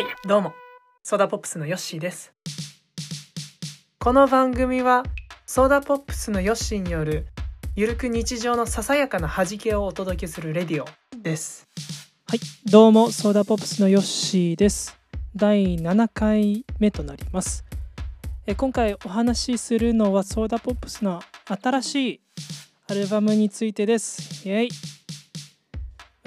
[0.00, 0.54] はいどうも
[1.02, 2.32] ソーダポップスのヨッシーです
[3.98, 5.02] この番組は
[5.44, 7.26] ソーダポップスのヨッシーによる
[7.76, 10.86] ゆるく日常のささやかな弾けをお届けするレディオ
[11.18, 11.68] です
[12.26, 14.98] はい、どうも、ソーダポップスのヨッシーです。
[15.36, 17.66] 第7回目となります。
[18.46, 22.20] え今回お話しするのはソーダポップスの新しい
[22.88, 24.48] アルバムについてです。
[24.48, 24.70] イェイ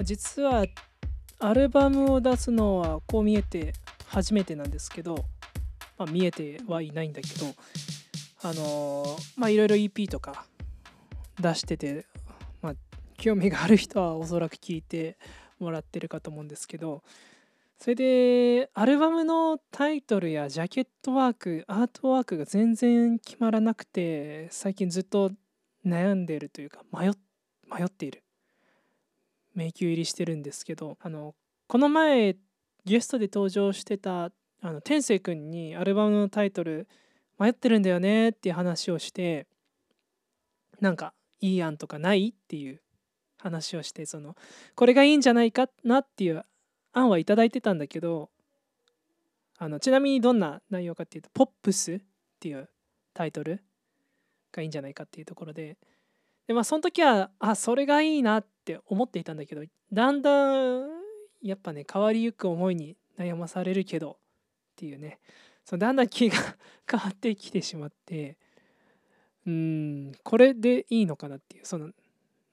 [0.04, 0.64] 実は
[1.38, 3.72] アルバムを出すのはこう見えて
[4.06, 5.16] 初めてなんですけど、
[5.98, 7.46] まあ、見えてはいないんだけど、
[8.42, 10.46] あのーまあいろいろ EP とか
[11.40, 12.06] 出してて、
[12.62, 12.74] まあ
[13.16, 15.16] 興味がある人はおそらく聞いて
[15.58, 17.02] もらってるかと思うんですけど
[17.78, 25.30] それでアルバムのタイトルやジャケットワークアートワークが全然決まらなくて最近ずっと
[25.86, 27.10] 悩んでるというか迷
[27.70, 28.23] 迷っている。
[29.54, 31.34] 迷宮入りしてるんですけどあの
[31.66, 32.36] この前
[32.84, 36.88] ゲストで登場してたあの天聖くんにアルバムのタイトル
[37.38, 39.46] 迷ってるんだよねっていう話をして
[40.80, 42.80] なんかいい案とかないっていう
[43.38, 44.36] 話をしてその
[44.74, 46.44] これがいいんじゃないかなっていう
[46.92, 48.30] 案はいいてたんだけど
[49.58, 52.00] あのちなみにどんな内容かっていうと「ポップス」っ
[52.40, 52.68] ていう
[53.12, 53.62] タイトル
[54.52, 55.76] がいいんじゃないかっていうところで
[56.46, 59.62] でまあその時はあそれがいいなっって思っていたんだけど
[59.92, 60.88] だんだん
[61.42, 64.16] やっぱね変わりゆく思いに悩まされるけどっ
[64.76, 65.20] ていうね。
[65.66, 66.36] そのだんだん気が
[66.90, 68.36] 変わってきてしまって
[69.46, 71.66] うーんこれでいいのかなっていう。
[71.66, 71.90] その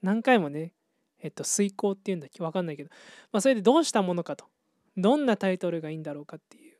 [0.01, 0.73] 何回もね
[1.19, 2.43] えっと遂行っていうんだっけ？
[2.43, 2.89] わかんないけど、
[3.31, 4.45] まあ、それでどうしたものかと。
[4.97, 6.77] どんなタイトルがいいんだろうかっていう、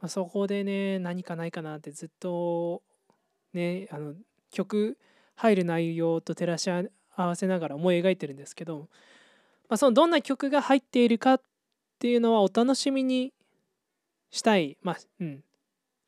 [0.00, 2.82] まあ、そこでね何かないかなってずっと
[3.52, 4.16] ねあの
[4.50, 4.98] 曲
[5.36, 6.86] 入る内容と照らし合
[7.22, 8.88] 合わせながら思い描いてるんですけど、
[9.68, 11.42] まあ、そのどんな曲が入っているかっ
[11.98, 13.32] ていうのはお楽しみに
[14.30, 15.44] したいまあうん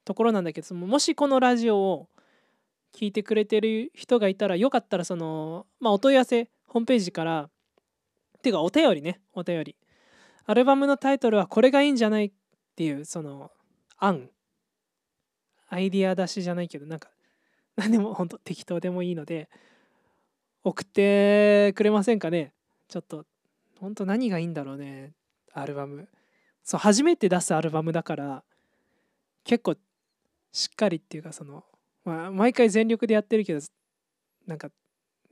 [0.04, 2.08] ところなんだけどもしこのラジオを
[2.94, 7.50] 聞いてくれてる人がいたらよかったらそのまあお問い合わせホームページからっ
[8.42, 9.76] ていうかお便りねお便り。
[10.46, 12.32] アルバムのタイトルはこれがいいんじゃないっ
[12.74, 13.50] ていうその
[13.98, 14.30] 案。
[15.68, 17.10] アイディア出しじゃないけどなんか
[17.76, 19.48] 何でも本当適当でもいいので
[20.62, 22.52] 送ってくれませんかね？
[22.88, 23.24] ちょっと
[23.78, 25.12] 本当何がいいんだろうね？
[25.52, 26.08] アルバム。
[26.62, 28.42] そう初めて出すアルバムだから
[29.44, 29.76] 結構
[30.52, 31.64] しっかりっていうかその、
[32.04, 33.60] まあ、毎回全力でやってるけど
[34.46, 34.70] なんか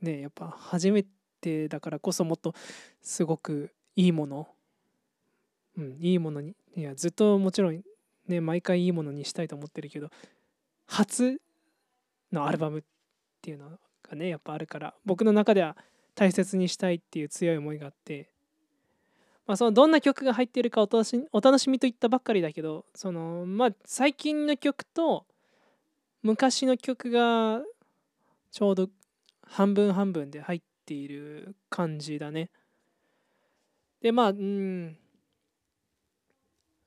[0.01, 1.05] ねやっぱ初め
[1.41, 2.53] てだからこそもっと
[3.01, 4.47] すごくいいもの。
[5.77, 7.81] うんいいものにいやずっともちろん
[8.27, 10.09] ね毎回いいものにしたいと思ってるけど
[10.87, 11.39] 初
[12.33, 12.83] のアルバムっ
[13.41, 15.75] ていうのはがねやっぱあるから僕の中では
[16.15, 18.29] 大切にしたいっていう強い思いがあって
[19.47, 25.25] まあそのどんな曲が入っているかお楽しみお楽しみといったばっかりだけどそのまあ最近の曲と
[26.21, 27.61] 昔の曲が
[28.51, 28.89] ちょうど
[29.43, 32.49] 半分半分で入っている感じだね。
[34.01, 34.97] でまあうん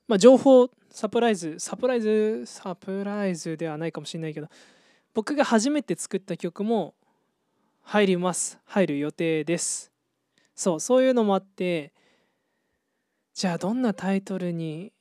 [0.06, 4.48] まあ情報サプライズサプライズサプライズではないかもしれないけど
[5.14, 6.94] 僕が初めて作った曲も
[7.82, 8.58] 入ります。
[8.64, 9.92] 入る予定です。
[10.54, 11.92] そうそういうのもあって
[13.34, 14.92] じゃあどんなタイトルに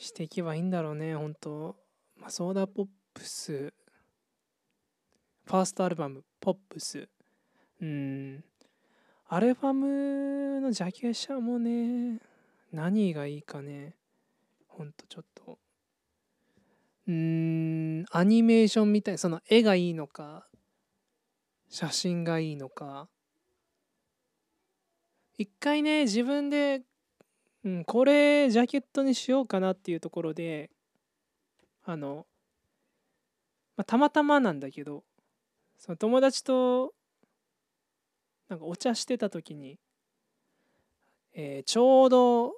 [0.00, 1.76] していけばいいんだろうね本当。
[2.16, 3.72] まあソーダポップス。
[5.44, 7.08] ファーストアルバム「ポップス。
[7.80, 8.44] うん。
[9.28, 12.20] アルバムのジャケ写もね
[12.72, 13.94] 何がいいかね。
[14.68, 15.58] ほんとちょっと。
[17.06, 20.46] うんアニメーションみたいその絵がいいのか
[21.74, 23.08] 写真がいいのか。
[25.36, 26.82] 一回ね自分で、
[27.64, 30.70] うん、これジャケットにしようかなっていうところで
[31.82, 32.26] あの、
[33.76, 35.02] まあ、たまたまなんだけど
[35.76, 36.94] その友達と
[38.48, 39.80] なんかお茶してた時に、
[41.32, 42.52] えーちょうど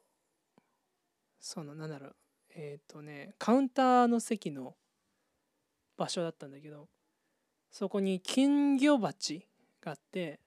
[1.40, 2.16] そのなんだろう
[2.54, 4.76] えっ、とねカウンターの席の
[5.96, 6.90] 場所だったんだけど
[7.70, 9.46] そこに金魚鉢
[9.80, 10.40] があって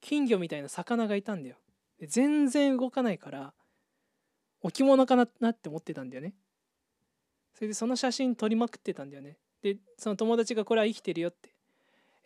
[0.00, 1.56] 金魚みたいな魚がいたんだよ。
[1.98, 3.54] で全然動かないから
[4.60, 6.34] 置物かなって思ってたんだよね。
[7.54, 9.36] それでその写真撮りまくってたんだよね。
[9.62, 11.50] でその友達がこれは生きてるよって。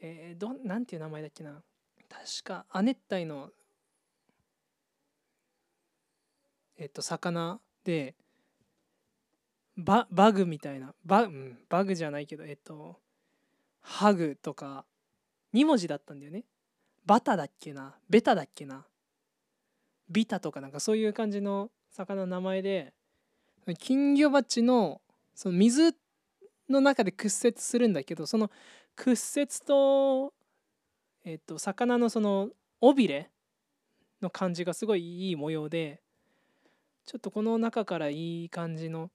[0.00, 1.62] えー、どなんていう名前だっけな。
[2.08, 3.50] 確か亜熱帯の
[6.78, 8.14] えっと魚で
[9.76, 10.94] ババグみたいな。
[11.04, 12.98] バ,、うん、バグじゃないけどえっと
[13.86, 14.84] ハグとか
[15.54, 16.44] 2文字だったんだよね。
[17.06, 18.84] バタだっけなベタだっけな
[20.10, 22.92] ビタとかなんかそういう感じの魚の名前で
[23.78, 25.00] 金魚鉢の
[25.36, 25.94] その水
[26.68, 28.50] の中で屈折するんだけどその
[28.96, 30.32] 屈折と,、
[31.24, 32.48] えー、と魚のその
[32.80, 33.30] 尾びれ
[34.20, 36.00] の感じがすごいいい模様で
[37.04, 39.10] ちょっとこの中からいい感じの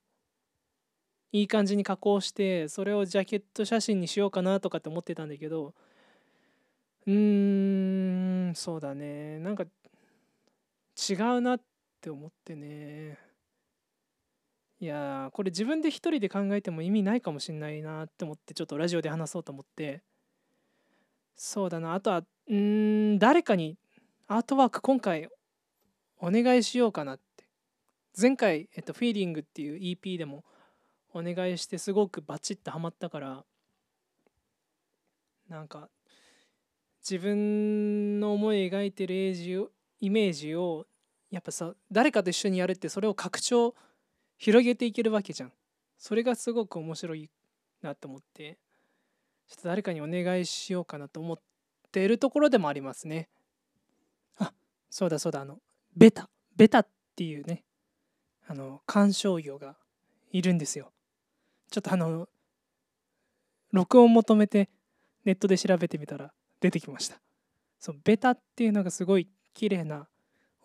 [1.32, 5.74] いい感じに加工してそれをジャケット写真にしようかなとかって思ってたんだけど
[7.08, 9.40] うーんそうだね。
[9.40, 9.64] なんか
[11.10, 11.62] 違うなっ
[12.00, 13.18] て思ってね。
[14.80, 20.02] いやこれ自分で一人で考えても意味ないかもしんないなって思ってちょっとラジオで話そうと思って。
[21.36, 21.94] そうだな。
[21.94, 23.78] あとはうん誰かに
[24.28, 25.30] アートワーク今回
[26.20, 27.46] お願いしようかなって。
[28.20, 30.44] 前回、えっと、フィーリングっていう EP でも
[31.14, 33.44] お願いしてすごくバチッとハマったから
[35.50, 35.90] なんか
[37.02, 39.70] 自分の思い描いてるエイジを
[40.00, 40.86] イメージを
[41.30, 43.76] やっぱさ誰かと一緒にやるってそれを拡張
[44.38, 45.54] 広げていけるわけじゃん。
[45.98, 47.30] それがすごく面白い
[47.84, 48.58] なと思って
[49.48, 51.40] ちょっと誰かにお願いしようかなと思っ
[51.92, 53.30] ているところでもありますね。
[54.40, 54.52] あ
[54.90, 55.60] そうだそうだあの
[55.96, 57.64] ベタベタっていうね
[58.48, 59.76] あの観賞魚が
[60.32, 60.92] いるんですよ。
[61.72, 62.28] ちょっとあの
[63.72, 64.70] 録音求めて
[65.26, 67.20] ネットで調べてみたら出てきました。
[67.80, 70.08] そうベタっていうのがすごい綺麗な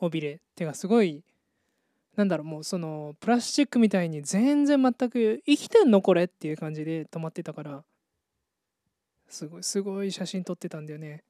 [0.00, 1.24] 尾びれっていうかすごい
[2.16, 7.84] なんだろうもうそのプラスチックみたいに全然全く生きてんのこれっていう感じで止まってたから
[9.28, 11.22] すごいすごい写真撮ってたんだよね。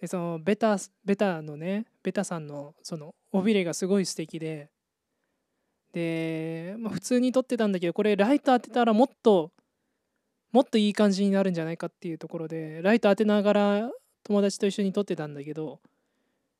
[0.00, 4.70] でそのベタベタのねベタさんのその尾びれがすごい素敵で
[5.96, 9.50] で、まあ、普通に撮ってたんだけどこれライト当てたらもっと
[10.52, 13.90] もっといい感じになるんじゃないかっていうところでライト当てながら
[14.22, 15.80] 友達と一緒に撮ってたんだけど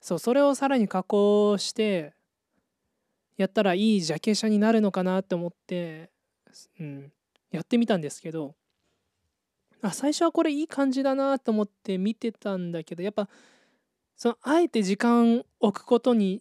[0.00, 2.14] そうそれをさらに加工して
[3.36, 6.08] やったらいいジャケ写になるのかなって思って、
[6.80, 7.12] うん、
[7.50, 8.54] やってみたんですけど
[9.82, 13.28] あ最初はこれいい感じだなと思って見てたんだけどやっぱ
[14.16, 16.40] そのあえて時間置くことに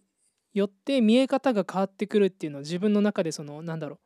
[0.56, 3.98] よって見え方が変わってくるっていうのを自分の中でそのなんだろう、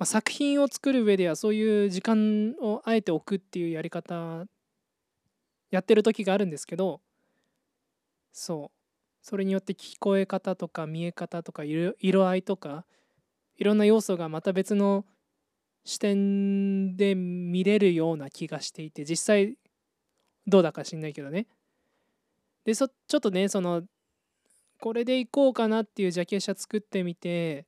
[0.00, 4.46] まあ、作品を作る上ではそういう時間をあえて置くっていうやり方
[5.70, 7.00] やってる時があるんですけど
[8.32, 8.78] そう。
[9.24, 12.84] それによって聞こえ方とか見え方とか色合いとか
[13.56, 15.04] いろんな要素がまた別の
[15.84, 19.56] 視点で見れるような気がしていて実際
[20.48, 21.46] どうだか知んないけどね。
[22.64, 23.82] でそちょっとねその
[24.82, 27.66] これでいこうかなっていうジャケ写作ってみて、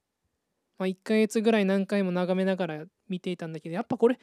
[0.78, 4.18] まあ、1ヶ月ぐらい何回も眺めながら見ていたんだけどやっぱこれ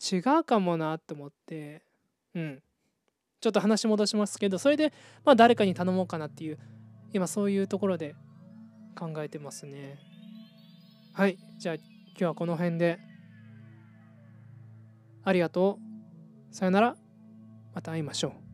[0.00, 1.82] 違うかもなって思って
[2.36, 2.62] うん。
[3.40, 4.92] ちょっと話戻しますけどそれで
[5.24, 6.58] まあ誰かに頼もうかなっていう
[7.12, 8.14] 今そういうところで
[8.96, 9.98] 考えてますね。
[11.14, 11.38] はい。
[11.58, 11.84] じゃあ今
[12.18, 13.00] 日はこの辺で。
[15.24, 15.80] ありがと
[16.52, 16.54] う。
[16.54, 16.96] さよなら。
[17.74, 18.47] また会いましょう。